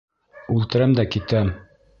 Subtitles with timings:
[0.55, 1.55] Үлтерәм дә китәм!